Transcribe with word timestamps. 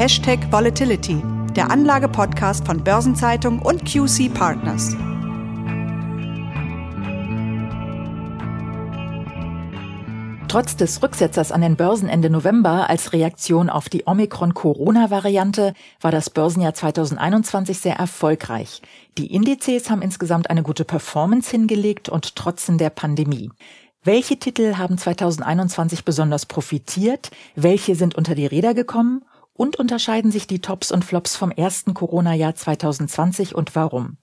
Hashtag 0.00 0.50
Volatility, 0.50 1.22
der 1.54 1.70
Anlage-Podcast 1.70 2.64
von 2.64 2.82
Börsenzeitung 2.82 3.58
und 3.58 3.84
QC 3.84 4.30
Partners. 4.32 4.96
Trotz 10.48 10.76
des 10.76 11.02
Rücksetzers 11.02 11.52
an 11.52 11.60
den 11.60 11.76
Börsen 11.76 12.08
Ende 12.08 12.30
November 12.30 12.88
als 12.88 13.12
Reaktion 13.12 13.68
auf 13.68 13.90
die 13.90 14.04
Omikron-Corona-Variante 14.06 15.74
war 16.00 16.10
das 16.10 16.30
Börsenjahr 16.30 16.72
2021 16.72 17.78
sehr 17.78 17.96
erfolgreich. 17.96 18.80
Die 19.18 19.34
Indizes 19.34 19.90
haben 19.90 20.00
insgesamt 20.00 20.48
eine 20.48 20.62
gute 20.62 20.86
Performance 20.86 21.50
hingelegt 21.50 22.08
und 22.08 22.36
trotzen 22.36 22.78
der 22.78 22.88
Pandemie. 22.88 23.50
Welche 24.02 24.38
Titel 24.38 24.78
haben 24.78 24.96
2021 24.96 26.06
besonders 26.06 26.46
profitiert? 26.46 27.30
Welche 27.54 27.94
sind 27.96 28.14
unter 28.14 28.34
die 28.34 28.46
Räder 28.46 28.72
gekommen? 28.72 29.26
Und 29.60 29.76
unterscheiden 29.76 30.30
sich 30.30 30.46
die 30.46 30.62
Tops 30.62 30.90
und 30.90 31.04
Flops 31.04 31.36
vom 31.36 31.50
ersten 31.50 31.92
Corona-Jahr 31.92 32.54
2020 32.54 33.54
und 33.54 33.76
warum? 33.76 34.16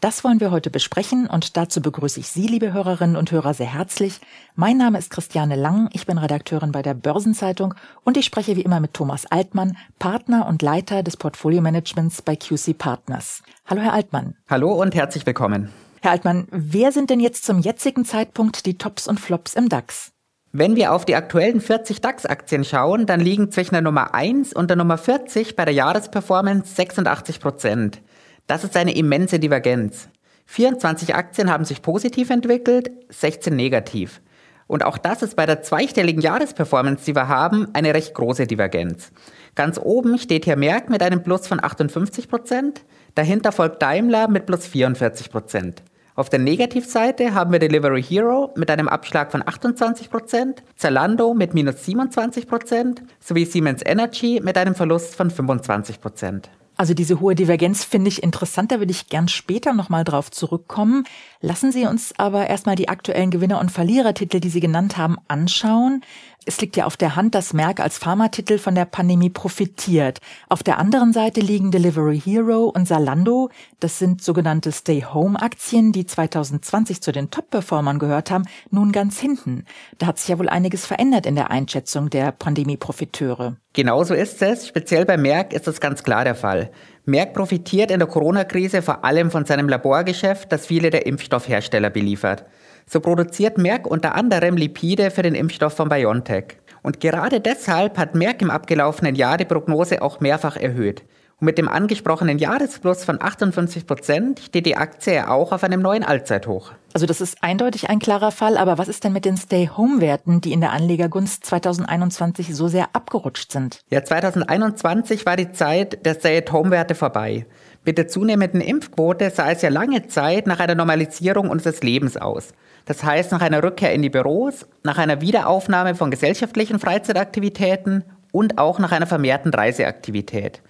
Das 0.00 0.24
wollen 0.24 0.40
wir 0.40 0.50
heute 0.50 0.70
besprechen 0.70 1.28
und 1.28 1.56
dazu 1.56 1.80
begrüße 1.80 2.18
ich 2.18 2.26
Sie, 2.26 2.48
liebe 2.48 2.72
Hörerinnen 2.72 3.14
und 3.14 3.30
Hörer, 3.30 3.54
sehr 3.54 3.72
herzlich. 3.72 4.18
Mein 4.56 4.78
Name 4.78 4.98
ist 4.98 5.10
Christiane 5.10 5.54
Lang, 5.54 5.88
ich 5.92 6.04
bin 6.04 6.18
Redakteurin 6.18 6.72
bei 6.72 6.82
der 6.82 6.94
Börsenzeitung 6.94 7.74
und 8.02 8.16
ich 8.16 8.24
spreche 8.24 8.56
wie 8.56 8.62
immer 8.62 8.80
mit 8.80 8.92
Thomas 8.92 9.24
Altmann, 9.26 9.76
Partner 10.00 10.48
und 10.48 10.62
Leiter 10.62 11.04
des 11.04 11.16
Portfolio-Managements 11.16 12.20
bei 12.20 12.34
QC 12.34 12.76
Partners. 12.76 13.44
Hallo, 13.66 13.82
Herr 13.82 13.92
Altmann. 13.92 14.34
Hallo 14.50 14.72
und 14.72 14.96
herzlich 14.96 15.24
willkommen. 15.24 15.70
Herr 16.00 16.10
Altmann, 16.10 16.48
wer 16.50 16.90
sind 16.90 17.08
denn 17.08 17.20
jetzt 17.20 17.44
zum 17.44 17.60
jetzigen 17.60 18.04
Zeitpunkt 18.04 18.66
die 18.66 18.78
Tops 18.78 19.06
und 19.06 19.20
Flops 19.20 19.54
im 19.54 19.68
DAX? 19.68 20.11
Wenn 20.54 20.76
wir 20.76 20.92
auf 20.92 21.06
die 21.06 21.16
aktuellen 21.16 21.62
40 21.62 22.02
DAX-Aktien 22.02 22.62
schauen, 22.62 23.06
dann 23.06 23.20
liegen 23.20 23.50
zwischen 23.50 23.72
der 23.72 23.80
Nummer 23.80 24.12
1 24.14 24.52
und 24.52 24.68
der 24.68 24.76
Nummer 24.76 24.98
40 24.98 25.56
bei 25.56 25.64
der 25.64 25.72
Jahresperformance 25.72 26.74
86 26.74 27.40
Prozent. 27.40 28.02
Das 28.46 28.62
ist 28.62 28.76
eine 28.76 28.94
immense 28.94 29.38
Divergenz. 29.38 30.10
24 30.44 31.14
Aktien 31.14 31.50
haben 31.50 31.64
sich 31.64 31.80
positiv 31.80 32.28
entwickelt, 32.28 32.90
16 33.08 33.56
negativ. 33.56 34.20
Und 34.66 34.84
auch 34.84 34.98
das 34.98 35.22
ist 35.22 35.36
bei 35.36 35.46
der 35.46 35.62
zweistelligen 35.62 36.20
Jahresperformance, 36.20 37.06
die 37.06 37.16
wir 37.16 37.28
haben, 37.28 37.68
eine 37.72 37.94
recht 37.94 38.12
große 38.12 38.46
Divergenz. 38.46 39.10
Ganz 39.54 39.80
oben 39.82 40.18
steht 40.18 40.44
hier 40.44 40.56
Merck 40.56 40.90
mit 40.90 41.02
einem 41.02 41.22
Plus 41.22 41.46
von 41.46 41.64
58 41.64 42.28
Prozent, 42.28 42.84
dahinter 43.14 43.52
folgt 43.52 43.80
Daimler 43.80 44.28
mit 44.28 44.44
plus 44.44 44.66
44 44.66 45.30
Prozent. 45.30 45.82
Auf 46.14 46.28
der 46.28 46.40
Negativseite 46.40 47.32
haben 47.32 47.52
wir 47.52 47.58
Delivery 47.58 48.02
Hero 48.02 48.52
mit 48.54 48.70
einem 48.70 48.86
Abschlag 48.86 49.32
von 49.32 49.42
28%, 49.42 50.10
Prozent, 50.10 50.62
Zalando 50.76 51.32
mit 51.32 51.54
minus 51.54 51.86
27 51.86 52.46
Prozent 52.46 53.02
sowie 53.18 53.46
Siemens 53.46 53.80
Energy 53.84 54.38
mit 54.44 54.58
einem 54.58 54.74
Verlust 54.74 55.14
von 55.14 55.30
25%. 55.30 56.00
Prozent. 56.00 56.50
Also 56.76 56.94
diese 56.94 57.20
hohe 57.20 57.34
Divergenz 57.34 57.84
finde 57.84 58.08
ich 58.08 58.22
interessant, 58.22 58.72
da 58.72 58.78
würde 58.78 58.90
ich 58.92 59.08
gern 59.08 59.28
später 59.28 59.72
nochmal 59.72 60.04
drauf 60.04 60.30
zurückkommen. 60.30 61.04
Lassen 61.40 61.70
Sie 61.70 61.86
uns 61.86 62.12
aber 62.18 62.48
erstmal 62.48 62.76
die 62.76 62.88
aktuellen 62.88 63.30
Gewinner- 63.30 63.60
und 63.60 63.70
Verlierertitel, 63.70 64.40
die 64.40 64.48
Sie 64.48 64.60
genannt 64.60 64.96
haben, 64.96 65.16
anschauen. 65.28 66.02
Es 66.44 66.60
liegt 66.60 66.76
ja 66.76 66.86
auf 66.86 66.96
der 66.96 67.14
Hand, 67.14 67.34
dass 67.34 67.52
Merck 67.52 67.78
als 67.78 67.98
Pharmatitel 67.98 68.58
von 68.58 68.74
der 68.74 68.84
Pandemie 68.84 69.30
profitiert. 69.30 70.18
Auf 70.48 70.62
der 70.62 70.78
anderen 70.78 71.12
Seite 71.12 71.40
liegen 71.40 71.70
Delivery 71.70 72.20
Hero 72.20 72.64
und 72.64 72.86
Zalando. 72.86 73.50
Das 73.78 73.98
sind 73.98 74.22
sogenannte 74.22 74.72
Stay-Home-Aktien, 74.72 75.92
die 75.92 76.04
2020 76.04 77.00
zu 77.00 77.12
den 77.12 77.30
Top-Performern 77.30 77.98
gehört 77.98 78.30
haben, 78.30 78.44
nun 78.70 78.90
ganz 78.90 79.20
hinten. 79.20 79.66
Da 79.98 80.06
hat 80.06 80.18
sich 80.18 80.28
ja 80.28 80.38
wohl 80.38 80.48
einiges 80.48 80.84
verändert 80.84 81.26
in 81.26 81.36
der 81.36 81.50
Einschätzung 81.50 82.10
der 82.10 82.32
Pandemie-Profiteure. 82.32 83.56
Genauso 83.72 84.14
ist 84.14 84.42
es. 84.42 84.66
Speziell 84.66 85.04
bei 85.04 85.16
Merck 85.16 85.52
ist 85.52 85.66
das 85.66 85.80
ganz 85.80 86.02
klar 86.02 86.24
der 86.24 86.34
Fall. 86.34 86.70
Merck 87.04 87.34
profitiert 87.34 87.90
in 87.90 88.00
der 88.00 88.08
Corona-Krise 88.08 88.82
vor 88.82 89.04
allem 89.04 89.30
von 89.30 89.44
seinem 89.44 89.68
Laborgeschäft, 89.68 90.50
das 90.50 90.66
viele 90.66 90.90
der 90.90 91.06
Impfstoffhersteller 91.06 91.90
beliefert. 91.90 92.44
So 92.86 93.00
produziert 93.00 93.58
Merck 93.58 93.86
unter 93.86 94.14
anderem 94.14 94.56
Lipide 94.56 95.10
für 95.10 95.22
den 95.22 95.34
Impfstoff 95.34 95.74
von 95.74 95.88
BioNTech. 95.88 96.56
Und 96.82 97.00
gerade 97.00 97.40
deshalb 97.40 97.96
hat 97.98 98.14
Merck 98.14 98.42
im 98.42 98.50
abgelaufenen 98.50 99.14
Jahr 99.14 99.38
die 99.38 99.44
Prognose 99.44 100.02
auch 100.02 100.20
mehrfach 100.20 100.56
erhöht. 100.56 101.04
Mit 101.44 101.58
dem 101.58 101.68
angesprochenen 101.68 102.38
Jahresplus 102.38 103.02
von 103.02 103.20
58 103.20 103.84
Prozent 103.84 104.38
steht 104.38 104.64
die 104.64 104.76
Aktie 104.76 105.28
auch 105.28 105.50
auf 105.50 105.64
einem 105.64 105.82
neuen 105.82 106.04
Allzeithoch. 106.04 106.70
Also 106.92 107.04
das 107.04 107.20
ist 107.20 107.38
eindeutig 107.40 107.90
ein 107.90 107.98
klarer 107.98 108.30
Fall, 108.30 108.56
aber 108.56 108.78
was 108.78 108.86
ist 108.86 109.02
denn 109.02 109.12
mit 109.12 109.24
den 109.24 109.36
Stay-Home-Werten, 109.36 110.40
die 110.40 110.52
in 110.52 110.60
der 110.60 110.70
Anlegergunst 110.70 111.44
2021 111.44 112.54
so 112.54 112.68
sehr 112.68 112.90
abgerutscht 112.92 113.50
sind? 113.50 113.80
Ja, 113.90 114.04
2021 114.04 115.26
war 115.26 115.34
die 115.34 115.50
Zeit 115.50 116.06
der 116.06 116.14
Stay-at-Home-Werte 116.14 116.94
vorbei. 116.94 117.44
Mit 117.84 117.98
der 117.98 118.06
zunehmenden 118.06 118.60
Impfquote 118.60 119.30
sah 119.30 119.50
es 119.50 119.62
ja 119.62 119.68
lange 119.68 120.06
Zeit 120.06 120.46
nach 120.46 120.60
einer 120.60 120.76
Normalisierung 120.76 121.50
unseres 121.50 121.82
Lebens 121.82 122.16
aus. 122.16 122.50
Das 122.84 123.02
heißt 123.02 123.32
nach 123.32 123.42
einer 123.42 123.64
Rückkehr 123.64 123.92
in 123.92 124.02
die 124.02 124.10
Büros, 124.10 124.64
nach 124.84 124.98
einer 124.98 125.20
Wiederaufnahme 125.20 125.96
von 125.96 126.12
gesellschaftlichen 126.12 126.78
Freizeitaktivitäten 126.78 128.04
und 128.30 128.58
auch 128.58 128.78
nach 128.78 128.92
einer 128.92 129.08
vermehrten 129.08 129.52
Reiseaktivität. 129.52 130.62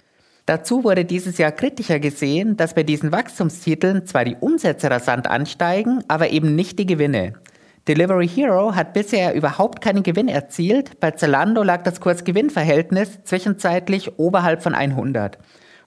Dazu 0.47 0.83
wurde 0.83 1.05
dieses 1.05 1.39
Jahr 1.39 1.53
kritischer 1.53 2.01
gesehen, 2.01 2.57
dass 2.57 2.75
bei 2.75 2.83
diesen 2.83 3.13
Wachstumstiteln 3.13 4.07
zwar 4.07 4.25
die 4.25 4.37
Umsätze 4.37 4.91
rasant 4.91 5.29
ansteigen, 5.29 6.03
aber 6.09 6.31
eben 6.31 6.57
nicht 6.57 6.79
die 6.79 6.87
Gewinne. 6.87 7.35
Delivery 7.87 8.29
Hero 8.29 8.75
hat 8.75 8.93
bisher 8.93 9.35
überhaupt 9.35 9.81
keinen 9.83 10.03
Gewinn 10.03 10.29
erzielt, 10.29 11.01
bei 11.01 11.13
Zalando 11.13 11.63
lag 11.63 11.83
das 11.83 12.01
Kurs-Gewinn-Verhältnis 12.01 13.21
zwischenzeitlich 13.25 14.19
oberhalb 14.19 14.63
von 14.63 14.75
100. 14.75 15.39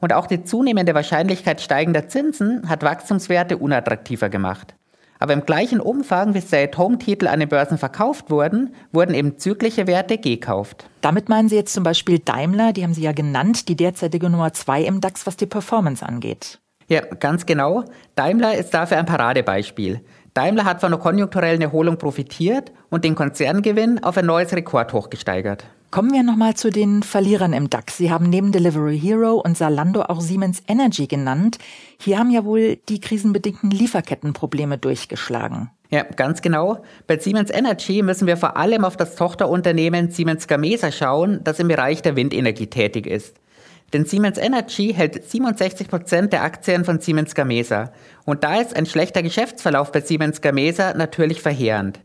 Und 0.02 0.14
auch 0.14 0.28
die 0.28 0.44
zunehmende 0.44 0.94
Wahrscheinlichkeit 0.94 1.62
steigender 1.62 2.08
Zinsen 2.08 2.68
hat 2.70 2.84
Wachstumswerte 2.84 3.58
unattraktiver 3.58 4.30
gemacht. 4.30 4.76
Aber 5.20 5.34
im 5.34 5.46
gleichen 5.46 5.80
Umfang, 5.80 6.34
wie 6.34 6.42
Stay-at-Home-Titel 6.42 7.28
an 7.28 7.40
den 7.40 7.50
Börsen 7.50 7.78
verkauft 7.78 8.30
wurden, 8.30 8.74
wurden 8.92 9.14
eben 9.14 9.38
zyklische 9.38 9.88
Werte 9.88 10.18
gekauft. 10.18 10.90
Damit 11.02 11.30
meinen 11.30 11.50
Sie 11.50 11.56
jetzt 11.56 11.74
zum 11.74 11.84
Beispiel 11.84 12.20
Daimler, 12.20 12.74
die 12.74 12.84
haben 12.84 12.94
Sie 12.94 13.04
ja 13.04 13.14
genannt, 13.14 13.70
die 13.70 13.76
derzeitige 13.76 14.30
Nummer 14.30 14.54
zwei 14.54 14.82
im 14.84 15.02
DAX, 15.02 15.26
was 15.26 15.38
die 15.38 15.46
Performance 15.46 16.06
angeht. 16.06 16.60
Ja, 16.88 17.02
ganz 17.02 17.46
genau. 17.46 17.86
Daimler 18.16 18.56
ist 18.56 18.74
dafür 18.74 18.98
ein 18.98 19.06
Paradebeispiel. 19.06 20.02
Daimler 20.34 20.66
hat 20.66 20.82
von 20.82 20.92
der 20.92 21.00
konjunkturellen 21.00 21.62
Erholung 21.62 21.98
profitiert 21.98 22.72
und 22.90 23.06
den 23.06 23.16
Konzerngewinn 23.16 24.04
auf 24.04 24.18
ein 24.18 24.26
neues 24.26 24.54
Rekordhoch 24.54 25.10
gesteigert. 25.10 25.66
Kommen 25.96 26.12
wir 26.12 26.24
nochmal 26.24 26.56
zu 26.56 26.72
den 26.72 27.04
Verlierern 27.04 27.54
im 27.54 27.70
DAX. 27.70 27.96
Sie 27.96 28.12
haben 28.12 28.30
neben 28.30 28.52
Delivery 28.52 29.00
Hero 29.00 29.36
und 29.36 29.58
Salando 29.58 30.02
auch 30.02 30.20
Siemens 30.20 30.62
Energy 30.68 31.08
genannt. 31.08 31.58
Hier 32.02 32.20
haben 32.20 32.32
ja 32.32 32.44
wohl 32.44 32.80
die 32.90 33.00
krisenbedingten 33.00 33.72
Lieferkettenprobleme 33.72 34.78
durchgeschlagen. 34.78 35.72
Ja, 35.92 36.04
ganz 36.04 36.42
genau. 36.42 36.84
Bei 37.08 37.18
Siemens 37.18 37.50
Energy 37.50 38.02
müssen 38.02 38.28
wir 38.28 38.36
vor 38.36 38.58
allem 38.58 38.84
auf 38.84 38.98
das 38.98 39.16
Tochterunternehmen 39.16 40.12
Siemens 40.12 40.50
Gamesa 40.50 40.92
schauen, 40.92 41.40
das 41.46 41.62
im 41.62 41.70
Bereich 41.70 42.02
der 42.02 42.18
Windenergie 42.18 42.68
tätig 42.68 43.08
ist. 43.08 43.38
Denn 43.94 44.04
Siemens 44.04 44.38
Energy 44.38 44.94
hält 44.94 45.24
67 45.24 45.88
Prozent 45.88 46.34
der 46.34 46.44
Aktien 46.44 46.84
von 46.84 47.00
Siemens 47.00 47.36
Gamesa. 47.36 47.94
Und 48.26 48.44
da 48.44 48.60
ist 48.60 48.76
ein 48.76 48.86
schlechter 48.86 49.24
Geschäftsverlauf 49.24 49.94
bei 49.94 50.02
Siemens 50.02 50.42
Gamesa 50.42 50.94
natürlich 50.94 51.42
verheerend. 51.42 52.02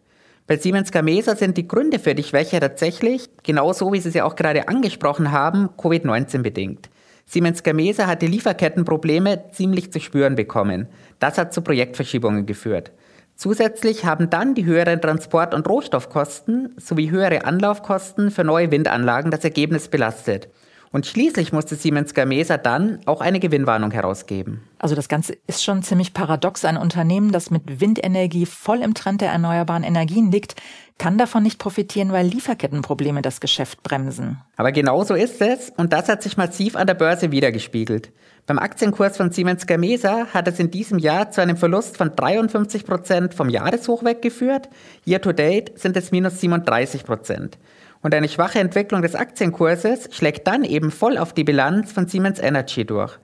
Bei 0.50 0.56
Siemens 0.56 0.90
Gamesa 0.90 1.36
sind 1.36 1.56
die 1.56 1.68
Gründe 1.68 2.00
für 2.00 2.16
die 2.16 2.24
Schwäche 2.24 2.58
tatsächlich, 2.58 3.30
genauso 3.44 3.92
wie 3.92 4.00
Sie 4.00 4.10
sie 4.10 4.20
auch 4.20 4.34
gerade 4.34 4.66
angesprochen 4.66 5.30
haben, 5.30 5.68
Covid-19 5.78 6.42
bedingt. 6.42 6.90
Siemens 7.24 7.62
Gamesa 7.62 8.08
hat 8.08 8.20
die 8.20 8.26
Lieferkettenprobleme 8.26 9.52
ziemlich 9.52 9.92
zu 9.92 10.00
spüren 10.00 10.34
bekommen. 10.34 10.88
Das 11.20 11.38
hat 11.38 11.54
zu 11.54 11.62
Projektverschiebungen 11.62 12.46
geführt. 12.46 12.90
Zusätzlich 13.36 14.06
haben 14.06 14.28
dann 14.28 14.56
die 14.56 14.64
höheren 14.64 15.00
Transport- 15.00 15.54
und 15.54 15.68
Rohstoffkosten 15.68 16.74
sowie 16.78 17.12
höhere 17.12 17.44
Anlaufkosten 17.44 18.32
für 18.32 18.42
neue 18.42 18.72
Windanlagen 18.72 19.30
das 19.30 19.44
Ergebnis 19.44 19.86
belastet. 19.86 20.48
Und 20.92 21.06
schließlich 21.06 21.52
musste 21.52 21.76
Siemens 21.76 22.14
Gamesa 22.14 22.56
dann 22.56 22.98
auch 23.06 23.20
eine 23.20 23.38
Gewinnwarnung 23.38 23.92
herausgeben. 23.92 24.62
Also 24.78 24.96
das 24.96 25.08
Ganze 25.08 25.36
ist 25.46 25.62
schon 25.62 25.84
ziemlich 25.84 26.14
paradox. 26.14 26.64
Ein 26.64 26.76
Unternehmen, 26.76 27.30
das 27.30 27.50
mit 27.50 27.80
Windenergie 27.80 28.44
voll 28.44 28.82
im 28.82 28.94
Trend 28.94 29.20
der 29.20 29.30
erneuerbaren 29.30 29.84
Energien 29.84 30.32
liegt, 30.32 30.56
kann 30.98 31.16
davon 31.16 31.44
nicht 31.44 31.60
profitieren, 31.60 32.10
weil 32.10 32.26
Lieferkettenprobleme 32.26 33.22
das 33.22 33.40
Geschäft 33.40 33.84
bremsen. 33.84 34.38
Aber 34.56 34.72
genau 34.72 35.04
so 35.04 35.14
ist 35.14 35.40
es 35.40 35.70
und 35.76 35.92
das 35.92 36.08
hat 36.08 36.24
sich 36.24 36.36
massiv 36.36 36.74
an 36.74 36.88
der 36.88 36.94
Börse 36.94 37.30
wiedergespiegelt. 37.30 38.12
Beim 38.46 38.58
Aktienkurs 38.58 39.16
von 39.16 39.30
Siemens 39.30 39.66
Gamesa 39.68 40.26
hat 40.34 40.48
es 40.48 40.58
in 40.58 40.72
diesem 40.72 40.98
Jahr 40.98 41.30
zu 41.30 41.40
einem 41.40 41.56
Verlust 41.56 41.96
von 41.96 42.16
53 42.16 42.84
Prozent 42.84 43.32
vom 43.32 43.48
Jahreshoch 43.48 44.02
weggeführt. 44.02 44.68
Year 45.06 45.22
to 45.22 45.32
date 45.32 45.78
sind 45.78 45.96
es 45.96 46.10
minus 46.10 46.40
37 46.40 47.04
Prozent. 47.04 47.58
Und 48.02 48.14
eine 48.14 48.28
schwache 48.28 48.58
Entwicklung 48.60 49.02
des 49.02 49.14
Aktienkurses 49.14 50.08
schlägt 50.12 50.46
dann 50.46 50.64
eben 50.64 50.90
voll 50.90 51.18
auf 51.18 51.32
die 51.32 51.44
Bilanz 51.44 51.92
von 51.92 52.08
Siemens 52.08 52.38
Energy 52.38 52.84
durch. 52.84 53.18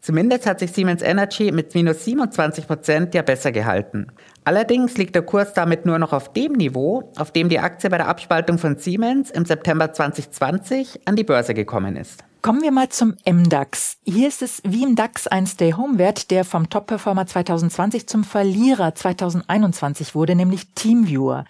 Zumindest 0.00 0.46
hat 0.46 0.58
sich 0.58 0.72
Siemens 0.72 1.00
Energy 1.00 1.52
mit 1.52 1.76
minus 1.76 2.04
27 2.04 2.66
Prozent 2.66 3.14
ja 3.14 3.22
besser 3.22 3.52
gehalten. 3.52 4.08
Allerdings 4.42 4.96
liegt 4.96 5.14
der 5.14 5.22
Kurs 5.22 5.54
damit 5.54 5.86
nur 5.86 5.98
noch 6.00 6.12
auf 6.12 6.32
dem 6.32 6.54
Niveau, 6.54 7.12
auf 7.16 7.30
dem 7.30 7.48
die 7.48 7.60
Aktie 7.60 7.88
bei 7.88 7.98
der 7.98 8.08
Abspaltung 8.08 8.58
von 8.58 8.76
Siemens 8.78 9.30
im 9.30 9.44
September 9.44 9.92
2020 9.92 11.02
an 11.04 11.14
die 11.14 11.22
Börse 11.22 11.54
gekommen 11.54 11.94
ist. 11.94 12.24
Kommen 12.42 12.62
wir 12.62 12.72
mal 12.72 12.88
zum 12.88 13.14
MDAX. 13.24 13.98
Hier 14.02 14.26
ist 14.26 14.42
es 14.42 14.60
wie 14.64 14.82
im 14.82 14.96
DAX 14.96 15.28
ein 15.28 15.46
Stay-Home-Wert, 15.46 16.32
der 16.32 16.44
vom 16.44 16.68
Top-Performer 16.68 17.24
2020 17.24 18.08
zum 18.08 18.24
Verlierer 18.24 18.96
2021 18.96 20.16
wurde, 20.16 20.34
nämlich 20.34 20.66
TeamViewer. 20.74 21.44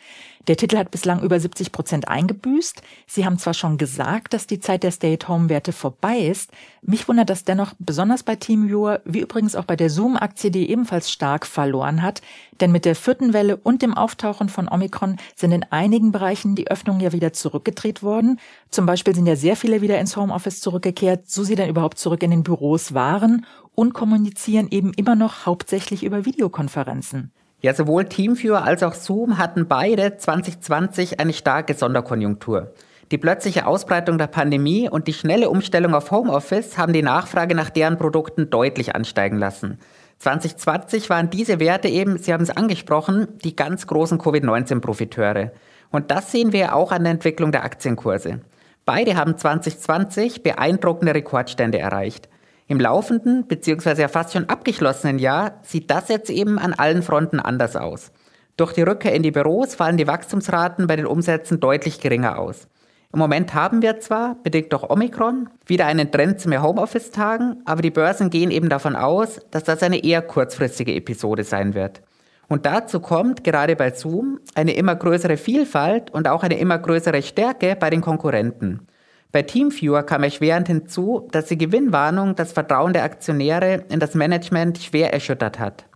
Der 0.48 0.56
Titel 0.56 0.76
hat 0.76 0.90
bislang 0.90 1.22
über 1.22 1.38
70 1.38 1.70
Prozent 1.70 2.08
eingebüßt. 2.08 2.82
Sie 3.06 3.24
haben 3.24 3.38
zwar 3.38 3.54
schon 3.54 3.78
gesagt, 3.78 4.34
dass 4.34 4.48
die 4.48 4.58
Zeit 4.58 4.82
der 4.82 4.90
Stay-at-Home-Werte 4.90 5.72
vorbei 5.72 6.18
ist. 6.18 6.50
Mich 6.82 7.06
wundert 7.06 7.30
das 7.30 7.44
dennoch 7.44 7.74
besonders 7.78 8.24
bei 8.24 8.34
TeamViewer, 8.34 9.02
wie 9.04 9.20
übrigens 9.20 9.54
auch 9.54 9.64
bei 9.64 9.76
der 9.76 9.88
Zoom-Aktie, 9.88 10.50
die 10.50 10.68
ebenfalls 10.68 11.12
stark 11.12 11.46
verloren 11.46 12.02
hat. 12.02 12.22
Denn 12.60 12.72
mit 12.72 12.84
der 12.84 12.96
vierten 12.96 13.32
Welle 13.32 13.56
und 13.56 13.82
dem 13.82 13.94
Auftauchen 13.94 14.48
von 14.48 14.68
Omikron 14.68 15.16
sind 15.36 15.52
in 15.52 15.64
einigen 15.70 16.10
Bereichen 16.10 16.56
die 16.56 16.68
Öffnungen 16.68 17.00
ja 17.00 17.12
wieder 17.12 17.32
zurückgedreht 17.32 18.02
worden. 18.02 18.40
Zum 18.68 18.84
Beispiel 18.84 19.14
sind 19.14 19.26
ja 19.26 19.36
sehr 19.36 19.54
viele 19.54 19.80
wieder 19.80 20.00
ins 20.00 20.16
Homeoffice 20.16 20.60
zurückgekehrt, 20.60 21.30
so 21.30 21.44
sie 21.44 21.54
dann 21.54 21.68
überhaupt 21.68 21.98
zurück 21.98 22.24
in 22.24 22.32
den 22.32 22.42
Büros 22.42 22.94
waren 22.94 23.46
und 23.76 23.94
kommunizieren 23.94 24.66
eben 24.70 24.92
immer 24.94 25.14
noch 25.14 25.46
hauptsächlich 25.46 26.02
über 26.02 26.24
Videokonferenzen. 26.24 27.30
Ja, 27.62 27.72
sowohl 27.74 28.06
Teamviewer 28.06 28.64
als 28.64 28.82
auch 28.82 28.94
Zoom 28.94 29.38
hatten 29.38 29.68
beide 29.68 30.16
2020 30.16 31.20
eine 31.20 31.32
starke 31.32 31.74
Sonderkonjunktur. 31.74 32.72
Die 33.12 33.18
plötzliche 33.18 33.66
Ausbreitung 33.66 34.18
der 34.18 34.26
Pandemie 34.26 34.88
und 34.88 35.06
die 35.06 35.12
schnelle 35.12 35.48
Umstellung 35.48 35.94
auf 35.94 36.10
Homeoffice 36.10 36.76
haben 36.76 36.92
die 36.92 37.02
Nachfrage 37.02 37.54
nach 37.54 37.70
deren 37.70 37.98
Produkten 37.98 38.50
deutlich 38.50 38.96
ansteigen 38.96 39.38
lassen. 39.38 39.78
2020 40.18 41.08
waren 41.08 41.30
diese 41.30 41.60
Werte 41.60 41.86
eben, 41.86 42.18
Sie 42.18 42.32
haben 42.32 42.42
es 42.42 42.50
angesprochen, 42.50 43.28
die 43.44 43.54
ganz 43.54 43.86
großen 43.86 44.18
Covid-19-Profiteure. 44.18 45.52
Und 45.90 46.10
das 46.10 46.32
sehen 46.32 46.52
wir 46.52 46.74
auch 46.74 46.90
an 46.90 47.04
der 47.04 47.12
Entwicklung 47.12 47.52
der 47.52 47.64
Aktienkurse. 47.64 48.40
Beide 48.84 49.14
haben 49.14 49.38
2020 49.38 50.42
beeindruckende 50.42 51.14
Rekordstände 51.14 51.78
erreicht. 51.78 52.28
Im 52.72 52.80
laufenden 52.80 53.44
bzw. 53.44 54.00
ja 54.00 54.08
fast 54.08 54.32
schon 54.32 54.48
abgeschlossenen 54.48 55.18
Jahr 55.18 55.60
sieht 55.60 55.90
das 55.90 56.08
jetzt 56.08 56.30
eben 56.30 56.58
an 56.58 56.72
allen 56.72 57.02
Fronten 57.02 57.38
anders 57.38 57.76
aus. 57.76 58.12
Durch 58.56 58.72
die 58.72 58.80
Rückkehr 58.80 59.14
in 59.14 59.22
die 59.22 59.30
Büros 59.30 59.74
fallen 59.74 59.98
die 59.98 60.06
Wachstumsraten 60.06 60.86
bei 60.86 60.96
den 60.96 61.04
Umsätzen 61.04 61.60
deutlich 61.60 62.00
geringer 62.00 62.38
aus. 62.38 62.68
Im 63.12 63.18
Moment 63.18 63.52
haben 63.52 63.82
wir 63.82 64.00
zwar, 64.00 64.36
bedingt 64.42 64.72
durch 64.72 64.88
Omikron, 64.88 65.50
wieder 65.66 65.84
einen 65.84 66.10
Trend 66.10 66.40
zu 66.40 66.48
mehr 66.48 66.62
Homeoffice-Tagen, 66.62 67.60
aber 67.66 67.82
die 67.82 67.90
Börsen 67.90 68.30
gehen 68.30 68.50
eben 68.50 68.70
davon 68.70 68.96
aus, 68.96 69.38
dass 69.50 69.64
das 69.64 69.82
eine 69.82 70.02
eher 70.02 70.22
kurzfristige 70.22 70.94
Episode 70.94 71.44
sein 71.44 71.74
wird. 71.74 72.00
Und 72.48 72.64
dazu 72.64 73.00
kommt 73.00 73.44
gerade 73.44 73.76
bei 73.76 73.90
Zoom 73.90 74.40
eine 74.54 74.72
immer 74.72 74.96
größere 74.96 75.36
Vielfalt 75.36 76.10
und 76.10 76.26
auch 76.26 76.42
eine 76.42 76.58
immer 76.58 76.78
größere 76.78 77.20
Stärke 77.20 77.76
bei 77.78 77.90
den 77.90 78.00
Konkurrenten. 78.00 78.86
Bei 79.32 79.40
Teamviewer 79.40 80.02
kam 80.02 80.22
erschwerend 80.22 80.68
hinzu, 80.68 81.26
dass 81.32 81.46
die 81.46 81.56
Gewinnwarnung 81.56 82.36
das 82.36 82.52
Vertrauen 82.52 82.92
der 82.92 83.04
Aktionäre 83.04 83.84
in 83.88 83.98
das 83.98 84.14
Management 84.14 84.76
schwer 84.76 85.12
erschüttert 85.12 85.58
hat. 85.58 85.86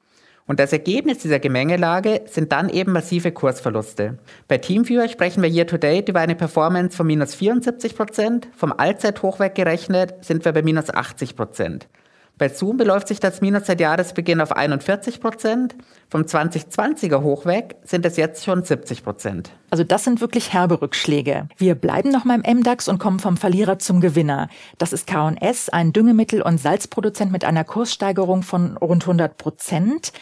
Und 0.46 0.58
das 0.58 0.72
Ergebnis 0.72 1.18
dieser 1.18 1.38
Gemengelage 1.38 2.22
sind 2.26 2.52
dann 2.52 2.70
eben 2.70 2.92
massive 2.92 3.32
Kursverluste. 3.32 4.18
Bei 4.48 4.56
Teamviewer 4.56 5.08
sprechen 5.08 5.42
wir 5.42 5.50
year 5.50 5.66
to 5.66 5.76
date 5.76 6.08
über 6.08 6.20
eine 6.20 6.36
Performance 6.36 6.96
von 6.96 7.06
minus 7.06 7.34
74 7.34 7.94
Prozent, 7.94 8.48
vom 8.56 8.72
Allzeithoch 8.72 9.38
weggerechnet 9.38 10.24
sind 10.24 10.44
wir 10.44 10.52
bei 10.52 10.62
minus 10.62 10.88
80 10.88 11.36
Prozent. 11.36 11.88
Bei 12.38 12.50
Zoom 12.50 12.76
beläuft 12.76 13.08
sich 13.08 13.18
das 13.18 13.40
Minus 13.40 13.64
seit 13.64 13.80
Jahresbeginn 13.80 14.42
auf 14.42 14.54
41 14.54 15.22
Prozent. 15.22 15.74
Vom 16.10 16.22
2020er 16.22 17.22
Hoch 17.22 17.46
weg 17.46 17.76
sind 17.82 18.04
es 18.04 18.18
jetzt 18.18 18.44
schon 18.44 18.62
70 18.62 19.02
Prozent. 19.02 19.52
Also 19.70 19.84
das 19.84 20.04
sind 20.04 20.20
wirklich 20.20 20.52
herbe 20.52 20.82
Rückschläge. 20.82 21.48
Wir 21.56 21.74
bleiben 21.74 22.10
noch 22.10 22.26
mal 22.26 22.38
im 22.38 22.58
MDAX 22.58 22.88
und 22.88 22.98
kommen 22.98 23.20
vom 23.20 23.38
Verlierer 23.38 23.78
zum 23.78 24.02
Gewinner. 24.02 24.48
Das 24.76 24.92
ist 24.92 25.06
K&S, 25.06 25.70
ein 25.70 25.94
Düngemittel- 25.94 26.42
und 26.42 26.58
Salzproduzent 26.58 27.32
mit 27.32 27.46
einer 27.46 27.64
Kurssteigerung 27.64 28.42
von 28.42 28.76
rund 28.76 29.04
100 29.04 29.38
Prozent. 29.38 30.12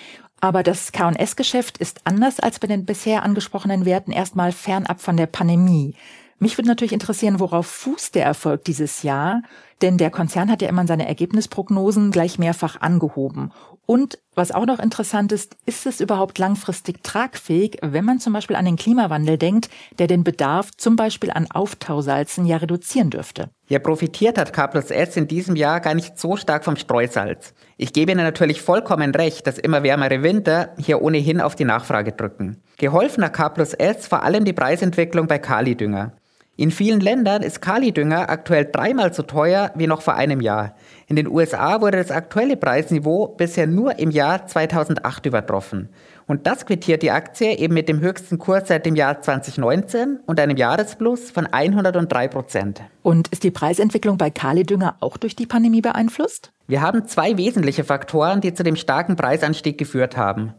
Aber 0.40 0.62
das 0.62 0.93
K&S-Geschäft 0.93 1.78
ist 1.78 2.02
anders 2.05 2.38
als 2.38 2.60
bei 2.60 2.69
den 2.69 2.84
bisher 2.84 3.25
angesprochenen 3.25 3.87
Werten 3.87 4.12
erstmal 4.12 4.52
fernab 4.52 5.00
von 5.00 5.17
der 5.17 5.26
Pandemie. 5.26 5.96
Mich 6.44 6.58
würde 6.58 6.69
natürlich 6.69 6.93
interessieren, 6.93 7.41
worauf 7.41 7.67
fußt 7.67 8.14
der 8.14 8.26
Erfolg 8.26 8.64
dieses 8.64 9.02
Jahr? 9.02 9.41
Denn 9.81 9.96
der 9.96 10.11
Konzern 10.11 10.50
hat 10.50 10.61
ja 10.61 10.69
immer 10.69 10.87
seine 10.87 11.08
Ergebnisprognosen 11.08 12.11
gleich 12.11 12.38
mehrfach 12.38 12.82
angehoben. 12.82 13.50
Und 13.87 14.19
was 14.35 14.52
auch 14.52 14.67
noch 14.67 14.79
interessant 14.79 15.32
ist, 15.32 15.56
ist 15.64 15.87
es 15.87 16.02
überhaupt 16.02 16.37
langfristig 16.38 17.02
tragfähig, 17.02 17.79
wenn 17.81 18.05
man 18.05 18.19
zum 18.19 18.35
Beispiel 18.35 18.56
an 18.56 18.67
den 18.67 18.76
Klimawandel 18.76 19.38
denkt, 19.38 19.70
der 19.99 20.06
den 20.06 20.23
Bedarf 20.23 20.69
zum 20.76 20.96
Beispiel 20.96 21.31
an 21.31 21.50
Auftausalzen 21.50 22.44
ja 22.44 22.58
reduzieren 22.58 23.08
dürfte? 23.08 23.49
Ja, 23.69 23.79
profitiert 23.79 24.37
hat 24.37 24.52
K 24.52 24.67
plus 24.67 24.91
S 24.91 25.17
in 25.17 25.26
diesem 25.26 25.56
Jahr 25.56 25.81
gar 25.81 25.94
nicht 25.94 26.19
so 26.19 26.37
stark 26.37 26.67
vom 26.67 26.76
Streusalz. 26.76 27.55
Ich 27.79 27.94
gebe 27.94 28.12
Ihnen 28.12 28.23
natürlich 28.23 28.61
vollkommen 28.61 29.14
recht, 29.14 29.46
dass 29.46 29.56
immer 29.56 29.82
wärmere 29.82 30.23
Winter 30.23 30.75
hier 30.76 31.00
ohnehin 31.00 31.41
auf 31.41 31.56
die 31.56 31.64
Nachfrage 31.64 32.12
drücken. 32.12 32.62
Geholfen 32.76 33.25
hat 33.25 33.32
K 33.32 33.49
plus 33.49 33.73
S 33.73 34.06
vor 34.06 34.25
allem 34.25 34.44
die 34.44 34.52
Preisentwicklung 34.52 35.26
bei 35.26 35.38
Kalidünger. 35.38 36.12
In 36.56 36.71
vielen 36.71 37.01
Ländern 37.01 37.43
ist 37.43 37.61
Kalidünger 37.61 38.31
aktuell 38.31 38.69
dreimal 38.71 39.12
so 39.12 39.25
teuer 39.25 39.73
wie 39.75 39.89
noch 39.89 40.03
vor 40.03 40.15
einem 40.15 40.41
Jahr. 40.41 40.77
In 41.09 41.17
den 41.17 41.27
USA 41.27 41.81
wurde 41.81 41.97
das 41.97 42.12
aktuelle 42.12 42.56
Preisniveau 42.56 43.27
bisher 43.27 43.67
nur 43.67 43.99
im 43.99 44.12
Jahr 44.12 44.47
2008 44.47 45.27
übertroffen. 45.27 45.89
Und 46.29 46.47
das 46.47 46.65
quittiert 46.65 47.03
die 47.03 47.11
Aktie 47.11 47.59
eben 47.59 47.75
mit 47.75 47.89
dem 47.89 48.01
höchsten 48.01 48.39
Kurs 48.39 48.69
seit 48.69 48.87
dem 48.87 48.95
Jahr 48.95 49.21
2019 49.21 50.21
und 50.27 50.39
einem 50.39 50.56
Jahresplus 50.56 51.33
von 51.33 51.47
103 51.47 52.29
Prozent. 52.29 52.83
Und 53.03 53.27
ist 53.29 53.43
die 53.43 53.51
Preisentwicklung 53.51 54.17
bei 54.17 54.31
Kalidünger 54.31 54.95
auch 55.01 55.17
durch 55.17 55.35
die 55.35 55.47
Pandemie 55.47 55.81
beeinflusst? 55.81 56.53
Wir 56.69 56.83
haben 56.83 57.09
zwei 57.09 57.37
wesentliche 57.37 57.83
Faktoren, 57.83 58.41
die 58.41 58.55
zu 58.55 58.62
dem 58.62 58.77
starken 58.77 59.17
Preisanstieg 59.17 59.77
geführt 59.77 60.17
haben. 60.17 60.55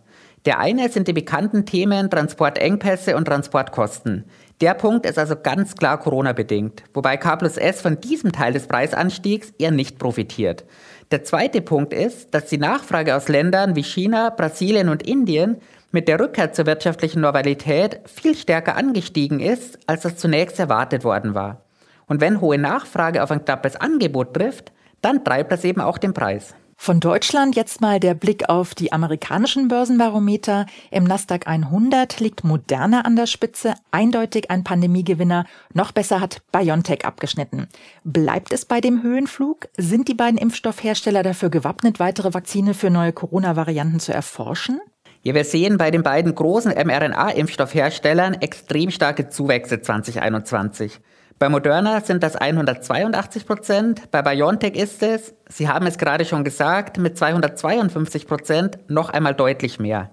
Der 0.46 0.60
eine 0.60 0.90
sind 0.90 1.08
die 1.08 1.14
bekannten 1.14 1.66
Themen 1.66 2.12
Transportengpässe 2.12 3.16
und 3.16 3.26
Transportkosten. 3.26 4.26
Der 4.62 4.74
Punkt 4.74 5.06
ist 5.06 5.19
also 5.19 5.36
ganz 5.36 5.75
klar 5.75 6.00
Corona-bedingt, 6.00 6.84
wobei 6.94 7.18
K 7.18 7.36
plus 7.36 7.57
S 7.57 7.81
von 7.81 8.00
diesem 8.00 8.31
Teil 8.31 8.54
des 8.54 8.68
Preisanstiegs 8.68 9.52
eher 9.57 9.72
nicht 9.72 10.00
profitiert. 10.00 10.63
Der 11.12 11.25
zweite 11.25 11.62
Punkt 11.62 11.92
ist, 11.92 12.34
dass 12.34 12.46
die 12.46 12.57
Nachfrage 12.57 13.18
aus 13.18 13.28
Ländern 13.28 13.75
wie 13.75 13.84
China, 13.84 14.30
Brasilien 14.30 14.88
und 14.88 15.04
Indien 15.04 15.57
mit 15.92 16.07
der 16.07 16.22
Rückkehr 16.22 16.54
zur 16.54 16.68
wirtschaftlichen 16.68 17.19
Normalität 17.19 18.00
viel 18.06 18.34
stärker 18.34 18.78
angestiegen 18.78 19.42
ist, 19.42 19.78
als 19.88 20.03
das 20.03 20.15
zunächst 20.15 20.58
erwartet 20.58 21.03
worden 21.03 21.36
war. 21.36 21.65
Und 22.08 22.22
wenn 22.22 22.39
hohe 22.39 22.58
Nachfrage 22.58 23.24
auf 23.24 23.32
ein 23.32 23.44
knappes 23.44 23.75
Angebot 23.75 24.34
trifft, 24.34 24.72
dann 25.01 25.25
treibt 25.25 25.51
das 25.51 25.65
eben 25.65 25.82
auch 25.82 25.98
den 25.98 26.13
Preis. 26.13 26.56
Von 26.77 27.00
Deutschland 27.00 27.55
jetzt 27.55 27.82
mal 27.82 28.00
der 28.00 28.13
Blick 28.13 28.50
auf 28.50 28.75
die 28.75 28.91
amerikanischen 28.91 29.70
Börsenbarometer. 29.70 30.65
Im 30.91 31.05
Nasdaq 31.05 31.48
100 31.48 32.20
liegt 32.20 32.44
Moderna 32.44 33.01
an 33.01 33.15
der 33.15 33.25
Spitze, 33.25 33.74
eindeutig 33.91 34.51
ein 34.51 34.63
Pandemiegewinner. 34.63 35.46
Noch 35.74 35.91
besser 35.91 36.20
hat 36.20 36.41
BioNTech 36.51 37.05
abgeschnitten. 37.05 37.67
Bleibt 38.03 38.53
es 38.53 38.65
bei 38.65 38.82
dem 38.82 39.01
Höhenflug? 39.01 39.67
Sind 39.77 40.08
die 40.10 40.13
beiden 40.13 40.38
Impfstoffhersteller 40.38 41.24
dafür 41.24 41.50
gewappnet, 41.50 42.00
weitere 42.00 42.34
Vakzine 42.34 42.74
für 42.74 42.91
neue 42.91 43.13
Corona-Varianten 43.13 44.00
zu 44.00 44.13
erforschen? 44.13 44.79
Ja, 45.24 45.34
wir 45.34 45.44
sehen 45.44 45.77
bei 45.77 45.89
den 45.89 46.03
beiden 46.03 46.36
großen 46.36 46.72
mRNA-Impfstoffherstellern 46.72 48.36
extrem 48.41 48.91
starke 48.91 49.27
Zuwächse 49.29 49.82
2021. 49.82 51.00
Bei 51.38 51.50
Moderna 51.50 52.00
sind 52.00 52.24
das 52.24 52.38
182 52.38 53.46
Prozent, 53.46 54.10
bei 54.10 54.22
BioNTech 54.22 54.74
ist 54.75 55.04
es, 55.04 55.34
Sie 55.50 55.68
haben 55.68 55.86
es 55.86 55.98
gerade 55.98 56.24
schon 56.24 56.46
gesagt, 56.46 56.98
mit 56.98 57.18
252 57.18 58.25
Prozent 58.25 58.77
noch 58.88 59.10
einmal 59.10 59.34
deutlich 59.34 59.77
mehr. 59.77 60.12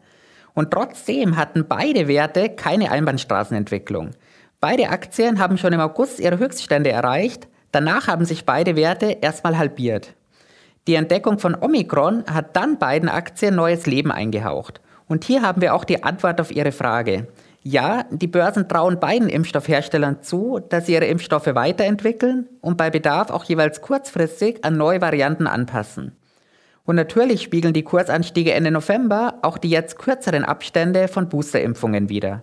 Und 0.55 0.73
trotzdem 0.73 1.37
hatten 1.37 1.67
beide 1.69 2.09
Werte 2.09 2.49
keine 2.49 2.91
Einbahnstraßenentwicklung. 2.91 4.11
Beide 4.59 4.89
Aktien 4.89 5.39
haben 5.39 5.59
schon 5.59 5.73
im 5.73 5.81
August 5.81 6.19
ihre 6.19 6.41
Höchststände 6.41 6.91
erreicht, 6.91 7.47
danach 7.71 8.09
haben 8.09 8.25
sich 8.25 8.45
beide 8.45 8.75
Werte 8.75 9.19
erstmal 9.21 9.57
halbiert. 9.57 10.15
Die 10.89 10.97
Entdeckung 10.97 11.39
von 11.39 11.55
Omikron 11.55 12.25
hat 12.27 12.57
dann 12.57 12.79
beiden 12.79 13.09
Aktien 13.09 13.55
neues 13.55 13.87
Leben 13.87 14.11
eingehaucht. 14.11 14.81
Und 15.07 15.23
hier 15.23 15.43
haben 15.43 15.61
wir 15.61 15.75
auch 15.75 15.85
die 15.85 16.03
Antwort 16.03 16.41
auf 16.41 16.51
Ihre 16.51 16.73
Frage. 16.73 17.29
Ja, 17.65 18.05
die 18.11 18.27
Börsen 18.27 18.69
trauen 18.69 18.99
beiden 18.99 19.29
Impfstoffherstellern 19.29 20.23
zu, 20.23 20.59
dass 20.69 20.87
sie 20.87 20.95
ihre 20.95 21.07
Impfstoffe 21.07 21.55
weiterentwickeln 21.55 22.49
und 22.61 22.77
bei 22.77 22.91
Bedarf 22.91 23.31
auch 23.31 23.45
jeweils 23.45 23.81
kurzfristig 23.81 24.65
an 24.65 24.77
neue 24.77 25.01
Varianten 25.01 25.47
anpassen. 25.47 26.17
Und 26.85 26.97
natürlich 26.97 27.43
spiegeln 27.43 27.73
die 27.73 27.85
Kursanstiege 27.85 28.53
Ende 28.53 28.73
November 28.73 29.39
auch 29.43 29.59
die 29.59 29.71
jetzt 29.71 29.97
kürzeren 29.97 30.45
Abstände 30.45 31.07
von 31.07 31.29
Boosterimpfungen 31.29 32.09
wider. 32.09 32.43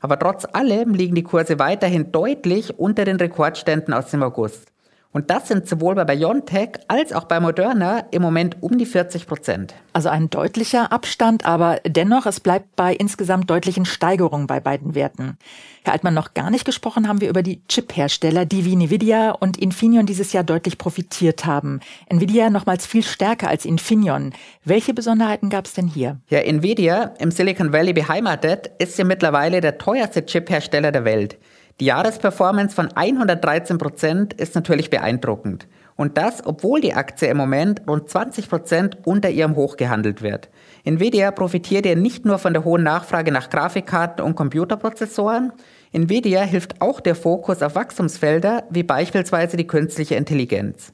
Aber 0.00 0.18
trotz 0.18 0.46
allem 0.52 0.92
liegen 0.92 1.14
die 1.14 1.22
Kurse 1.22 1.58
weiterhin 1.58 2.12
deutlich 2.12 2.78
unter 2.78 3.06
den 3.06 3.16
Rekordständen 3.16 3.94
aus 3.94 4.10
dem 4.10 4.22
August. 4.22 4.70
Und 5.10 5.30
das 5.30 5.48
sind 5.48 5.66
sowohl 5.66 5.94
bei 5.94 6.04
BioNTech 6.04 6.80
als 6.86 7.14
auch 7.14 7.24
bei 7.24 7.40
Moderna 7.40 8.00
im 8.10 8.20
Moment 8.20 8.62
um 8.62 8.76
die 8.76 8.84
40 8.84 9.26
Prozent. 9.26 9.74
Also 9.94 10.10
ein 10.10 10.28
deutlicher 10.28 10.92
Abstand, 10.92 11.46
aber 11.46 11.80
dennoch, 11.86 12.26
es 12.26 12.40
bleibt 12.40 12.76
bei 12.76 12.94
insgesamt 12.94 13.48
deutlichen 13.48 13.86
Steigerungen 13.86 14.46
bei 14.46 14.60
beiden 14.60 14.94
Werten. 14.94 15.38
Herr 15.82 15.94
Altmann, 15.94 16.12
noch 16.12 16.34
gar 16.34 16.50
nicht 16.50 16.66
gesprochen 16.66 17.08
haben 17.08 17.22
wir 17.22 17.30
über 17.30 17.42
die 17.42 17.66
Chip-Hersteller, 17.68 18.44
die 18.44 18.66
wie 18.66 18.74
Nvidia 18.74 19.30
und 19.30 19.56
Infineon 19.56 20.04
dieses 20.04 20.34
Jahr 20.34 20.44
deutlich 20.44 20.76
profitiert 20.76 21.46
haben. 21.46 21.80
Nvidia 22.10 22.50
nochmals 22.50 22.86
viel 22.86 23.02
stärker 23.02 23.48
als 23.48 23.64
Infineon. 23.64 24.34
Welche 24.64 24.92
Besonderheiten 24.92 25.48
gab 25.48 25.64
es 25.64 25.72
denn 25.72 25.88
hier? 25.88 26.20
Ja, 26.28 26.40
Nvidia 26.40 27.14
im 27.18 27.30
Silicon 27.30 27.72
Valley 27.72 27.94
beheimatet 27.94 28.70
ist 28.78 28.98
ja 28.98 29.06
mittlerweile 29.06 29.62
der 29.62 29.78
teuerste 29.78 30.26
Chip-Hersteller 30.26 30.92
der 30.92 31.06
Welt. 31.06 31.38
Die 31.80 31.84
Jahresperformance 31.84 32.74
von 32.74 32.88
113 32.92 33.78
Prozent 33.78 34.32
ist 34.34 34.56
natürlich 34.56 34.90
beeindruckend. 34.90 35.68
Und 35.94 36.18
das, 36.18 36.44
obwohl 36.44 36.80
die 36.80 36.94
Aktie 36.94 37.28
im 37.28 37.36
Moment 37.36 37.82
rund 37.86 38.08
20 38.08 38.48
Prozent 38.48 38.98
unter 39.04 39.30
ihrem 39.30 39.54
Hoch 39.54 39.76
gehandelt 39.76 40.20
wird. 40.20 40.48
Nvidia 40.84 41.30
profitiert 41.30 41.86
ja 41.86 41.94
nicht 41.94 42.24
nur 42.24 42.38
von 42.38 42.52
der 42.52 42.64
hohen 42.64 42.82
Nachfrage 42.82 43.30
nach 43.30 43.48
Grafikkarten 43.48 44.24
und 44.24 44.34
Computerprozessoren. 44.34 45.52
Nvidia 45.92 46.42
hilft 46.42 46.80
auch 46.80 46.98
der 46.98 47.14
Fokus 47.14 47.62
auf 47.62 47.76
Wachstumsfelder 47.76 48.64
wie 48.70 48.82
beispielsweise 48.82 49.56
die 49.56 49.66
künstliche 49.66 50.16
Intelligenz. 50.16 50.92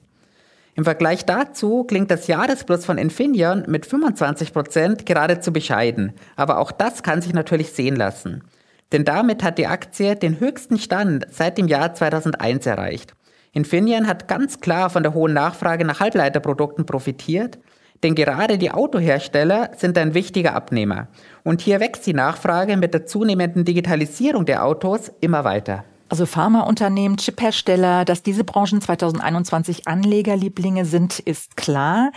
Im 0.75 0.85
Vergleich 0.85 1.25
dazu 1.25 1.85
klingt 1.85 2.11
das 2.11 2.26
Jahresplus 2.26 2.85
von 2.85 2.99
Infineon 2.99 3.64
mit 3.69 3.87
25 3.87 4.53
Prozent 4.53 5.07
geradezu 5.07 5.50
bescheiden, 5.53 6.12
aber 6.37 6.59
auch 6.59 6.73
das 6.73 7.03
kann 7.03 7.23
sich 7.23 7.33
natürlich 7.33 7.73
sehen 7.73 7.97
lassen. 7.97 8.43
Denn 8.95 9.05
damit 9.05 9.43
hat 9.43 9.59
die 9.59 9.67
Aktie 9.67 10.15
den 10.15 10.39
höchsten 10.39 10.79
Stand 10.79 11.27
seit 11.29 11.59
dem 11.59 11.67
Jahr 11.67 11.95
2001 11.95 12.65
erreicht. 12.65 13.17
Infineon 13.53 14.07
hat 14.07 14.29
ganz 14.29 14.61
klar 14.61 14.89
von 14.89 15.03
der 15.03 15.15
hohen 15.15 15.33
Nachfrage 15.33 15.85
nach 15.85 15.99
Halbleiterprodukten 15.99 16.87
profitiert, 16.87 17.59
denn 18.05 18.15
gerade 18.15 18.57
die 18.57 18.71
Autohersteller 18.71 19.73
sind 19.77 19.99
ein 19.99 20.15
wichtiger 20.15 20.55
Abnehmer. 20.55 21.09
Und 21.43 21.61
hier 21.61 21.81
wächst 21.81 22.07
die 22.07 22.15
Nachfrage 22.15 22.77
mit 22.77 22.95
der 22.95 23.05
zunehmenden 23.05 23.65
Digitalisierung 23.65 24.47
der 24.47 24.65
Autos 24.65 25.11
immer 25.21 25.43
weiter. 25.43 25.83
Also 26.09 26.25
Pharmaunternehmen, 26.25 27.17
Chiphersteller, 27.17 28.05
dass 28.05 28.23
diese 28.23 28.45
Branchen 28.45 28.81
2021 28.81 29.89
Anlegerlieblinge 29.89 30.85
sind, 30.85 31.19
ist 31.19 31.57
klar. 31.57 32.13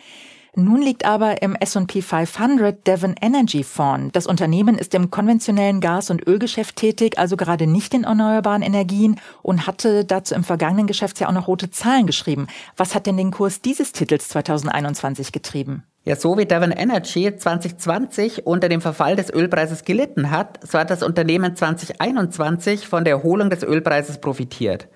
Nun 0.60 0.82
liegt 0.82 1.06
aber 1.06 1.44
im 1.44 1.54
S&P 1.54 2.02
500 2.02 2.88
Devon 2.88 3.14
Energy 3.22 3.64
Fonds. 3.64 4.10
Das 4.14 4.26
Unternehmen 4.26 4.80
ist 4.80 4.96
im 4.96 5.12
konventionellen 5.12 5.82
Gas- 5.82 6.10
und 6.10 6.26
Ölgeschäft 6.26 6.78
tätig, 6.78 7.20
also 7.20 7.38
gerade 7.38 7.68
nicht 7.68 7.94
in 7.94 8.06
erneuerbaren 8.06 8.64
Energien 8.64 9.20
und 9.44 9.68
hatte 9.68 10.04
dazu 10.04 10.34
im 10.34 10.44
vergangenen 10.44 10.88
Geschäftsjahr 10.88 11.30
auch 11.30 11.36
noch 11.36 11.48
rote 11.48 11.70
Zahlen 11.70 12.08
geschrieben. 12.08 12.48
Was 12.76 12.96
hat 12.96 13.06
denn 13.06 13.18
den 13.18 13.30
Kurs 13.30 13.62
dieses 13.62 13.92
Titels 13.92 14.30
2021 14.30 15.32
getrieben? 15.32 15.84
Ja, 16.06 16.16
so 16.16 16.40
wie 16.40 16.46
Devon 16.46 16.72
Energy 16.72 17.36
2020 17.36 18.48
unter 18.48 18.68
dem 18.68 18.82
Verfall 18.82 19.16
des 19.16 19.32
Ölpreises 19.32 19.86
gelitten 19.86 20.32
hat, 20.32 20.60
so 20.68 20.80
hat 20.80 20.90
das 20.90 21.04
Unternehmen 21.04 21.56
2021 21.56 22.88
von 22.88 23.04
der 23.04 23.14
Erholung 23.14 23.52
des 23.52 23.62
Ölpreises 23.62 24.20
profitiert 24.20 24.88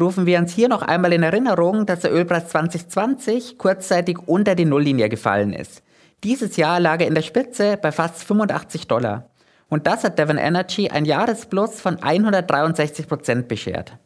rufen 0.00 0.26
wir 0.26 0.38
uns 0.38 0.52
hier 0.52 0.68
noch 0.68 0.82
einmal 0.82 1.12
in 1.12 1.22
Erinnerung, 1.22 1.86
dass 1.86 2.00
der 2.00 2.12
Ölpreis 2.12 2.48
2020 2.48 3.58
kurzzeitig 3.58 4.18
unter 4.26 4.54
die 4.54 4.64
Nulllinie 4.64 5.08
gefallen 5.08 5.52
ist. 5.52 5.82
Dieses 6.24 6.56
Jahr 6.56 6.80
lag 6.80 7.00
er 7.00 7.06
in 7.06 7.14
der 7.14 7.22
Spitze 7.22 7.78
bei 7.80 7.92
fast 7.92 8.24
85 8.24 8.88
Dollar. 8.88 9.30
Und 9.68 9.86
das 9.86 10.04
hat 10.04 10.18
Devon 10.18 10.38
Energy 10.38 10.88
ein 10.88 11.04
Jahresplus 11.04 11.80
von 11.80 12.02
163 12.02 13.06
Prozent 13.06 13.48
beschert. 13.48 13.96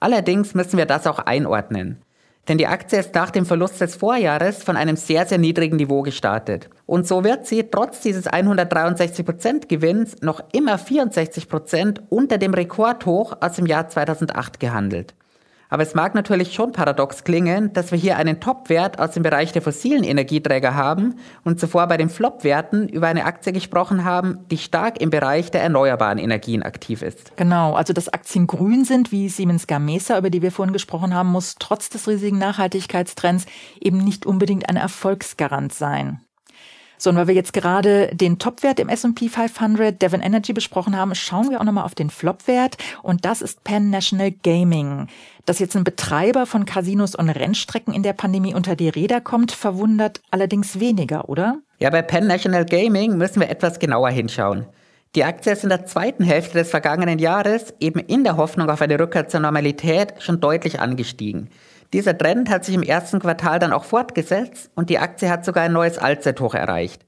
Allerdings 0.00 0.54
müssen 0.54 0.78
wir 0.78 0.86
das 0.86 1.06
auch 1.06 1.20
einordnen. 1.20 2.02
Denn 2.48 2.58
die 2.58 2.66
Aktie 2.66 2.98
ist 2.98 3.14
nach 3.14 3.30
dem 3.30 3.46
Verlust 3.46 3.80
des 3.80 3.94
Vorjahres 3.94 4.64
von 4.64 4.76
einem 4.76 4.96
sehr, 4.96 5.26
sehr 5.26 5.38
niedrigen 5.38 5.76
Niveau 5.76 6.02
gestartet. 6.02 6.68
Und 6.86 7.06
so 7.06 7.22
wird 7.22 7.46
sie 7.46 7.62
trotz 7.70 8.00
dieses 8.00 8.26
163% 8.26 9.68
Gewinns 9.68 10.20
noch 10.22 10.42
immer 10.52 10.76
64% 10.76 12.00
unter 12.08 12.38
dem 12.38 12.52
Rekordhoch 12.52 13.36
aus 13.40 13.52
dem 13.52 13.66
Jahr 13.66 13.88
2008 13.88 14.58
gehandelt. 14.58 15.14
Aber 15.72 15.84
es 15.84 15.94
mag 15.94 16.14
natürlich 16.14 16.52
schon 16.52 16.72
paradox 16.72 17.24
klingen, 17.24 17.72
dass 17.72 17.92
wir 17.92 17.98
hier 17.98 18.18
einen 18.18 18.40
Top-Wert 18.40 18.98
aus 18.98 19.12
dem 19.12 19.22
Bereich 19.22 19.52
der 19.52 19.62
fossilen 19.62 20.04
Energieträger 20.04 20.74
haben 20.74 21.14
und 21.44 21.58
zuvor 21.58 21.86
bei 21.86 21.96
den 21.96 22.10
Flop-Werten 22.10 22.90
über 22.90 23.06
eine 23.06 23.24
Aktie 23.24 23.54
gesprochen 23.54 24.04
haben, 24.04 24.40
die 24.50 24.58
stark 24.58 25.00
im 25.00 25.08
Bereich 25.08 25.50
der 25.50 25.62
erneuerbaren 25.62 26.18
Energien 26.18 26.62
aktiv 26.62 27.00
ist. 27.00 27.34
Genau, 27.38 27.72
also 27.72 27.94
dass 27.94 28.10
Aktien 28.10 28.46
grün 28.46 28.84
sind, 28.84 29.12
wie 29.12 29.30
Siemens 29.30 29.66
Gamesa, 29.66 30.18
über 30.18 30.28
die 30.28 30.42
wir 30.42 30.52
vorhin 30.52 30.74
gesprochen 30.74 31.14
haben, 31.14 31.30
muss 31.30 31.54
trotz 31.58 31.88
des 31.88 32.06
riesigen 32.06 32.36
Nachhaltigkeitstrends 32.36 33.46
eben 33.80 33.96
nicht 33.96 34.26
unbedingt 34.26 34.68
ein 34.68 34.76
Erfolgsgarant 34.76 35.72
sein. 35.72 36.20
So, 37.02 37.10
und 37.10 37.16
weil 37.16 37.26
wir 37.26 37.34
jetzt 37.34 37.52
gerade 37.52 38.14
den 38.14 38.38
Topwert 38.38 38.78
im 38.78 38.88
S&P 38.88 39.28
500 39.28 40.00
Devon 40.00 40.20
Energy 40.20 40.52
besprochen 40.52 40.96
haben, 40.96 41.16
schauen 41.16 41.50
wir 41.50 41.60
auch 41.60 41.64
nochmal 41.64 41.82
auf 41.82 41.96
den 41.96 42.10
Flopwert 42.10 42.76
und 43.02 43.24
das 43.24 43.42
ist 43.42 43.64
Penn 43.64 43.90
National 43.90 44.30
Gaming. 44.30 45.08
Dass 45.44 45.58
jetzt 45.58 45.74
ein 45.74 45.82
Betreiber 45.82 46.46
von 46.46 46.64
Casinos 46.64 47.16
und 47.16 47.28
Rennstrecken 47.28 47.92
in 47.92 48.04
der 48.04 48.12
Pandemie 48.12 48.54
unter 48.54 48.76
die 48.76 48.88
Räder 48.88 49.20
kommt, 49.20 49.50
verwundert 49.50 50.20
allerdings 50.30 50.78
weniger, 50.78 51.28
oder? 51.28 51.58
Ja, 51.80 51.90
bei 51.90 52.02
Penn 52.02 52.28
National 52.28 52.64
Gaming 52.64 53.18
müssen 53.18 53.40
wir 53.40 53.50
etwas 53.50 53.80
genauer 53.80 54.10
hinschauen. 54.10 54.66
Die 55.16 55.24
Aktie 55.24 55.54
ist 55.54 55.64
in 55.64 55.70
der 55.70 55.84
zweiten 55.86 56.22
Hälfte 56.22 56.58
des 56.58 56.70
vergangenen 56.70 57.18
Jahres 57.18 57.74
eben 57.80 57.98
in 57.98 58.22
der 58.22 58.36
Hoffnung 58.36 58.70
auf 58.70 58.80
eine 58.80 59.00
Rückkehr 59.00 59.26
zur 59.26 59.40
Normalität 59.40 60.14
schon 60.20 60.40
deutlich 60.40 60.78
angestiegen. 60.78 61.50
Dieser 61.92 62.16
Trend 62.16 62.48
hat 62.48 62.64
sich 62.64 62.74
im 62.74 62.82
ersten 62.82 63.20
Quartal 63.20 63.58
dann 63.58 63.72
auch 63.72 63.84
fortgesetzt 63.84 64.70
und 64.74 64.88
die 64.88 64.98
Aktie 64.98 65.28
hat 65.28 65.44
sogar 65.44 65.64
ein 65.64 65.72
neues 65.72 65.98
Allzeithoch 65.98 66.54
erreicht. 66.54 67.04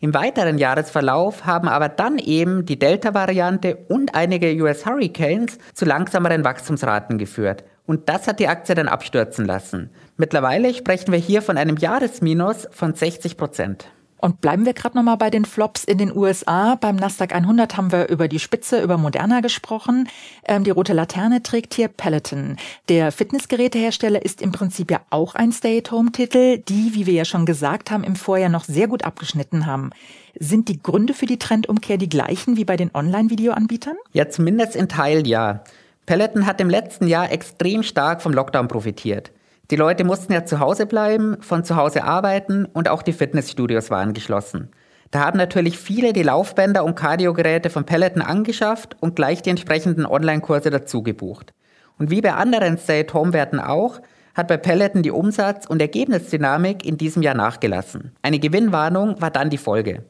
Im 0.00 0.14
weiteren 0.14 0.58
Jahresverlauf 0.58 1.44
haben 1.44 1.66
aber 1.66 1.88
dann 1.88 2.18
eben 2.18 2.64
die 2.64 2.78
Delta-Variante 2.78 3.76
und 3.88 4.14
einige 4.14 4.54
US 4.62 4.86
Hurricanes 4.86 5.58
zu 5.74 5.84
langsameren 5.84 6.44
Wachstumsraten 6.44 7.18
geführt. 7.18 7.64
Und 7.84 8.08
das 8.08 8.28
hat 8.28 8.38
die 8.38 8.46
Aktie 8.46 8.76
dann 8.76 8.86
abstürzen 8.86 9.44
lassen. 9.44 9.90
Mittlerweile 10.16 10.72
sprechen 10.72 11.10
wir 11.10 11.18
hier 11.18 11.42
von 11.42 11.56
einem 11.56 11.76
Jahresminus 11.76 12.68
von 12.70 12.94
60 12.94 13.36
Prozent. 13.36 13.90
Und 14.18 14.40
bleiben 14.40 14.66
wir 14.66 14.74
gerade 14.74 14.96
nochmal 14.96 15.16
bei 15.16 15.30
den 15.30 15.44
Flops 15.44 15.84
in 15.84 15.98
den 15.98 16.14
USA. 16.14 16.74
Beim 16.74 16.96
Nasdaq 16.96 17.34
100 17.34 17.76
haben 17.76 17.92
wir 17.92 18.08
über 18.08 18.28
die 18.28 18.40
Spitze, 18.40 18.82
über 18.82 18.98
Moderna 18.98 19.40
gesprochen. 19.40 20.08
Ähm, 20.44 20.64
die 20.64 20.70
rote 20.70 20.92
Laterne 20.92 21.42
trägt 21.42 21.74
hier 21.74 21.88
Peloton. 21.88 22.56
Der 22.88 23.12
Fitnessgerätehersteller 23.12 24.24
ist 24.24 24.42
im 24.42 24.52
Prinzip 24.52 24.90
ja 24.90 25.00
auch 25.10 25.34
ein 25.34 25.52
Stay-at-Home-Titel, 25.52 26.58
die, 26.58 26.94
wie 26.94 27.06
wir 27.06 27.14
ja 27.14 27.24
schon 27.24 27.46
gesagt 27.46 27.90
haben, 27.90 28.04
im 28.04 28.16
Vorjahr 28.16 28.50
noch 28.50 28.64
sehr 28.64 28.88
gut 28.88 29.04
abgeschnitten 29.04 29.66
haben. 29.66 29.90
Sind 30.38 30.68
die 30.68 30.82
Gründe 30.82 31.14
für 31.14 31.26
die 31.26 31.38
Trendumkehr 31.38 31.96
die 31.96 32.08
gleichen 32.08 32.56
wie 32.56 32.64
bei 32.64 32.76
den 32.76 32.90
Online-Videoanbietern? 32.94 33.96
Ja, 34.12 34.28
zumindest 34.28 34.76
in 34.76 34.88
Teil 34.88 35.26
ja. 35.26 35.62
Peloton 36.06 36.46
hat 36.46 36.60
im 36.60 36.70
letzten 36.70 37.06
Jahr 37.06 37.30
extrem 37.30 37.82
stark 37.82 38.22
vom 38.22 38.32
Lockdown 38.32 38.66
profitiert. 38.66 39.30
Die 39.70 39.76
Leute 39.76 40.04
mussten 40.04 40.32
ja 40.32 40.46
zu 40.46 40.60
Hause 40.60 40.86
bleiben, 40.86 41.36
von 41.42 41.62
zu 41.62 41.76
Hause 41.76 42.04
arbeiten 42.04 42.64
und 42.64 42.88
auch 42.88 43.02
die 43.02 43.12
Fitnessstudios 43.12 43.90
waren 43.90 44.14
geschlossen. 44.14 44.70
Da 45.10 45.20
haben 45.20 45.36
natürlich 45.36 45.78
viele 45.78 46.14
die 46.14 46.22
Laufbänder 46.22 46.84
und 46.84 46.94
Kardiogeräte 46.94 47.68
von 47.68 47.84
Peloton 47.84 48.22
angeschafft 48.22 48.96
und 49.00 49.14
gleich 49.14 49.42
die 49.42 49.50
entsprechenden 49.50 50.06
Online-Kurse 50.06 50.70
dazu 50.70 51.02
gebucht. 51.02 51.52
Und 51.98 52.10
wie 52.10 52.22
bei 52.22 52.32
anderen 52.32 52.78
Stay-at-Home-Werten 52.78 53.60
auch, 53.60 54.00
hat 54.34 54.48
bei 54.48 54.56
Peloton 54.56 55.02
die 55.02 55.10
Umsatz- 55.10 55.66
und 55.66 55.82
Ergebnisdynamik 55.82 56.86
in 56.86 56.96
diesem 56.96 57.22
Jahr 57.22 57.34
nachgelassen. 57.34 58.12
Eine 58.22 58.38
Gewinnwarnung 58.38 59.20
war 59.20 59.30
dann 59.30 59.50
die 59.50 59.58
Folge. 59.58 60.04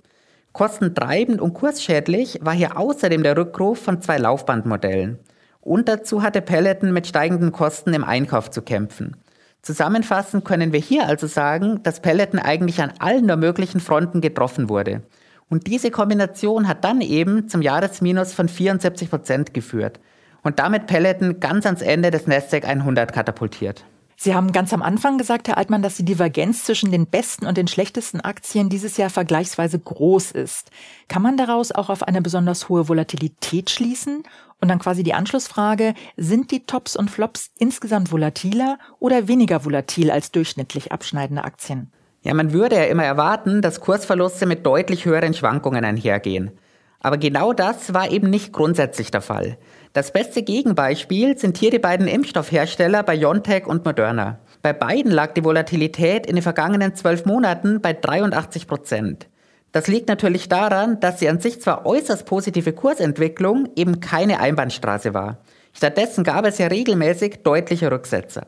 Kostentreibend 0.52 1.40
und 1.40 1.54
kursschädlich 1.54 2.38
war 2.42 2.54
hier 2.54 2.78
außerdem 2.78 3.22
der 3.22 3.36
Rückruf 3.36 3.80
von 3.80 4.02
zwei 4.02 4.18
Laufbandmodellen. 4.18 5.18
Und 5.60 5.88
dazu 5.88 6.22
hatte 6.22 6.42
Peloton 6.42 6.92
mit 6.92 7.06
steigenden 7.06 7.52
Kosten 7.52 7.94
im 7.94 8.04
Einkauf 8.04 8.50
zu 8.50 8.62
kämpfen. 8.62 9.16
Zusammenfassend 9.62 10.44
können 10.44 10.72
wir 10.72 10.80
hier 10.80 11.06
also 11.06 11.26
sagen, 11.26 11.82
dass 11.82 12.00
Peloton 12.00 12.38
eigentlich 12.38 12.80
an 12.80 12.92
allen 12.98 13.26
nur 13.26 13.36
möglichen 13.36 13.80
Fronten 13.80 14.20
getroffen 14.20 14.68
wurde. 14.68 15.02
Und 15.48 15.66
diese 15.66 15.90
Kombination 15.90 16.68
hat 16.68 16.84
dann 16.84 17.00
eben 17.00 17.48
zum 17.48 17.62
Jahresminus 17.62 18.32
von 18.32 18.48
74 18.48 19.10
Prozent 19.10 19.54
geführt 19.54 20.00
und 20.42 20.58
damit 20.58 20.86
Peloton 20.86 21.40
ganz 21.40 21.66
ans 21.66 21.82
Ende 21.82 22.10
des 22.10 22.26
Nasdaq 22.26 22.64
100 22.66 23.12
katapultiert. 23.12 23.84
Sie 24.20 24.34
haben 24.34 24.50
ganz 24.50 24.72
am 24.72 24.82
Anfang 24.82 25.16
gesagt, 25.16 25.46
Herr 25.46 25.58
Altmann, 25.58 25.80
dass 25.80 25.94
die 25.94 26.04
Divergenz 26.04 26.64
zwischen 26.64 26.90
den 26.90 27.06
besten 27.06 27.46
und 27.46 27.56
den 27.56 27.68
schlechtesten 27.68 28.20
Aktien 28.20 28.68
dieses 28.68 28.96
Jahr 28.96 29.10
vergleichsweise 29.10 29.78
groß 29.78 30.32
ist. 30.32 30.72
Kann 31.06 31.22
man 31.22 31.36
daraus 31.36 31.70
auch 31.70 31.88
auf 31.88 32.02
eine 32.02 32.20
besonders 32.20 32.68
hohe 32.68 32.88
Volatilität 32.88 33.70
schließen? 33.70 34.24
Und 34.60 34.66
dann 34.66 34.80
quasi 34.80 35.04
die 35.04 35.14
Anschlussfrage, 35.14 35.94
sind 36.16 36.50
die 36.50 36.66
Tops 36.66 36.96
und 36.96 37.12
Flops 37.12 37.52
insgesamt 37.60 38.10
volatiler 38.10 38.80
oder 38.98 39.28
weniger 39.28 39.64
volatil 39.64 40.10
als 40.10 40.32
durchschnittlich 40.32 40.90
abschneidende 40.90 41.44
Aktien? 41.44 41.92
Ja, 42.22 42.34
man 42.34 42.52
würde 42.52 42.74
ja 42.74 42.84
immer 42.86 43.04
erwarten, 43.04 43.62
dass 43.62 43.80
Kursverluste 43.80 44.46
mit 44.46 44.66
deutlich 44.66 45.04
höheren 45.04 45.32
Schwankungen 45.32 45.84
einhergehen. 45.84 46.58
Aber 46.98 47.18
genau 47.18 47.52
das 47.52 47.94
war 47.94 48.10
eben 48.10 48.30
nicht 48.30 48.52
grundsätzlich 48.52 49.12
der 49.12 49.22
Fall. 49.22 49.58
Das 49.98 50.12
beste 50.12 50.44
Gegenbeispiel 50.44 51.36
sind 51.36 51.58
hier 51.58 51.72
die 51.72 51.80
beiden 51.80 52.06
Impfstoffhersteller 52.06 53.02
BioNTech 53.02 53.66
und 53.66 53.84
Moderna. 53.84 54.38
Bei 54.62 54.72
beiden 54.72 55.10
lag 55.10 55.32
die 55.32 55.42
Volatilität 55.42 56.24
in 56.24 56.36
den 56.36 56.42
vergangenen 56.44 56.94
zwölf 56.94 57.24
Monaten 57.24 57.80
bei 57.80 57.94
83 57.94 58.68
Prozent. 58.68 59.26
Das 59.72 59.88
liegt 59.88 60.06
natürlich 60.06 60.48
daran, 60.48 61.00
dass 61.00 61.16
die 61.16 61.28
an 61.28 61.40
sich 61.40 61.60
zwar 61.60 61.84
äußerst 61.84 62.26
positive 62.26 62.74
Kursentwicklung 62.74 63.70
eben 63.74 63.98
keine 63.98 64.38
Einbahnstraße 64.38 65.14
war. 65.14 65.38
Stattdessen 65.72 66.22
gab 66.22 66.46
es 66.46 66.58
ja 66.58 66.68
regelmäßig 66.68 67.42
deutliche 67.42 67.90
Rücksetzer. 67.90 68.46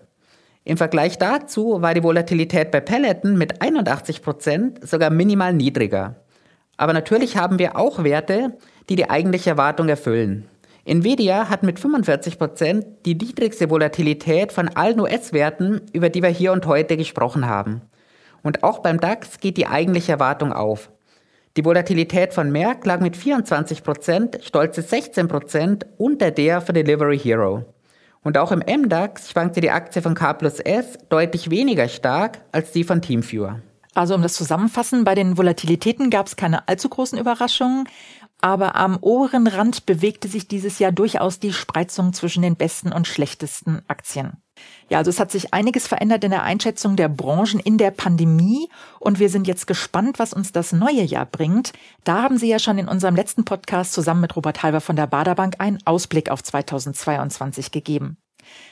Im 0.63 0.77
Vergleich 0.77 1.19
dazu 1.19 1.83
war 1.83 1.95
die 1.95 2.05
Volatilität 2.05 2.71
bei 2.71 2.79
Pelleten 2.79 3.37
mit 3.37 3.61
81 3.61 4.23
Prozent 4.23 4.89
sogar 4.89 5.11
minimal 5.11 5.53
niedriger. 5.53 6.15
Aber 6.77 6.93
natürlich 6.93 7.37
haben 7.37 7.59
wir 7.59 7.77
auch 7.77 8.05
Werte, 8.05 8.57
die 8.89 8.95
die 8.95 9.11
eigentliche 9.11 9.51
Erwartung 9.51 9.89
erfüllen. 9.89 10.49
Nvidia 10.85 11.49
hat 11.49 11.63
mit 11.63 11.79
45 11.79 12.39
Prozent 12.39 12.87
die 13.05 13.15
niedrigste 13.15 13.71
Volatilität 13.71 14.53
von 14.53 14.69
allen 14.69 15.01
US-Werten, 15.01 15.83
über 15.93 16.09
die 16.09 16.23
wir 16.23 16.31
hier 16.31 16.53
und 16.53 16.67
heute 16.67 16.97
gesprochen 16.97 17.47
haben. 17.47 17.83
Und 18.43 18.63
auch 18.63 18.79
beim 18.79 18.99
DAX 18.99 19.39
geht 19.41 19.57
die 19.57 19.67
eigentliche 19.67 20.13
Erwartung 20.13 20.53
auf. 20.53 20.91
Die 21.57 21.65
Volatilität 21.65 22.33
von 22.33 22.51
Merck 22.51 22.87
lag 22.87 23.01
mit 23.01 23.17
24 23.17 23.83
Prozent, 23.83 24.39
stolze 24.43 24.83
16 24.83 25.29
Prozent 25.29 25.87
unter 25.99 26.31
der 26.31 26.61
von 26.61 26.75
Delivery 26.75 27.19
Hero. 27.19 27.65
Und 28.23 28.39
auch 28.39 28.53
im 28.53 28.61
MDAX 28.61 29.31
schwankte 29.31 29.61
die 29.61 29.71
Aktie 29.71 30.03
von 30.03 30.15
K 30.15 30.35
plus 30.35 30.61
S 30.61 30.99
deutlich 31.09 31.51
weniger 31.51 31.89
stark 31.89 32.39
als 32.53 32.71
die 32.71 32.85
von 32.85 33.03
Teamviewer. 33.03 33.61
Also 33.95 34.15
um 34.15 34.23
das 34.23 34.35
zusammenfassen, 34.35 35.05
bei 35.05 35.15
den 35.15 35.37
Volatilitäten 35.37 36.11
gab 36.11 36.27
es 36.27 36.37
keine 36.37 36.69
allzu 36.69 36.89
großen 36.89 37.19
Überraschungen, 37.19 37.89
aber 38.41 38.77
am 38.77 38.97
oberen 39.01 39.47
Rand 39.47 39.87
bewegte 39.87 40.29
sich 40.29 40.49
dieses 40.49 40.79
Jahr 40.79 40.93
durchaus 40.93 41.39
die 41.39 41.53
Spreizung 41.53 42.13
zwischen 42.13 42.43
den 42.43 42.57
besten 42.57 42.93
und 42.93 43.07
schlechtesten 43.07 43.83
Aktien. 43.89 44.43
Ja, 44.89 44.99
also 44.99 45.11
es 45.11 45.21
hat 45.21 45.31
sich 45.31 45.55
einiges 45.55 45.87
verändert 45.87 46.25
in 46.25 46.31
der 46.31 46.43
Einschätzung 46.43 46.97
der 46.97 47.09
Branchen 47.09 47.61
in 47.61 47.79
der 47.79 47.91
Pandemie 47.91 48.69
und 48.99 49.19
wir 49.19 49.29
sind 49.29 49.47
jetzt 49.47 49.67
gespannt, 49.67 50.19
was 50.19 50.33
uns 50.33 50.53
das 50.53 50.73
neue 50.73 51.03
Jahr 51.03 51.27
bringt. 51.27 51.73
Da 52.05 52.23
haben 52.23 52.37
Sie 52.37 52.49
ja 52.49 52.59
schon 52.59 52.79
in 52.79 52.89
unserem 52.89 53.17
letzten 53.17 53.45
Podcast 53.45 53.93
zusammen 53.93 54.21
mit 54.21 54.37
Robert 54.37 54.63
Halber 54.63 54.81
von 54.81 54.97
der 54.97 55.07
Baderbank 55.07 55.55
einen 55.59 55.79
Ausblick 55.87 56.31
auf 56.31 56.43
2022 56.43 57.71
gegeben. 57.71 58.19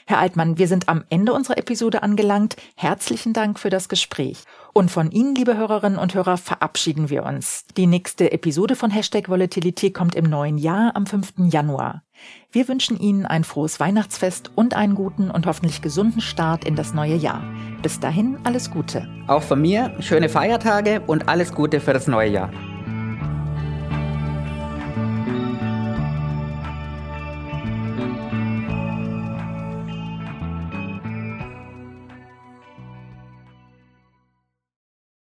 Herr 0.05 0.19
Altmann, 0.19 0.57
wir 0.57 0.67
sind 0.67 0.89
am 0.89 1.03
Ende 1.09 1.33
unserer 1.33 1.57
Episode 1.57 2.03
angelangt. 2.03 2.55
Herzlichen 2.75 3.33
Dank 3.33 3.59
für 3.59 3.69
das 3.69 3.89
Gespräch. 3.89 4.43
Und 4.73 4.91
von 4.91 5.11
Ihnen, 5.11 5.35
liebe 5.35 5.57
Hörerinnen 5.57 5.97
und 5.97 6.13
Hörer, 6.13 6.37
verabschieden 6.37 7.09
wir 7.09 7.23
uns. 7.23 7.65
Die 7.75 7.87
nächste 7.87 8.31
Episode 8.31 8.75
von 8.75 8.91
Hashtag 8.91 9.29
Volatility 9.29 9.91
kommt 9.91 10.15
im 10.15 10.25
neuen 10.25 10.57
Jahr 10.57 10.95
am 10.95 11.05
5. 11.05 11.33
Januar. 11.49 12.03
Wir 12.51 12.67
wünschen 12.67 12.99
Ihnen 12.99 13.25
ein 13.25 13.43
frohes 13.43 13.79
Weihnachtsfest 13.79 14.51
und 14.55 14.75
einen 14.75 14.95
guten 14.95 15.31
und 15.31 15.45
hoffentlich 15.45 15.81
gesunden 15.81 16.21
Start 16.21 16.65
in 16.65 16.75
das 16.75 16.93
neue 16.93 17.15
Jahr. 17.15 17.43
Bis 17.81 17.99
dahin 17.99 18.37
alles 18.43 18.71
Gute. 18.71 19.07
Auch 19.27 19.43
von 19.43 19.61
mir 19.61 19.95
schöne 19.99 20.29
Feiertage 20.29 21.01
und 21.07 21.27
alles 21.29 21.53
Gute 21.53 21.79
für 21.79 21.93
das 21.93 22.07
neue 22.07 22.29
Jahr. 22.29 22.51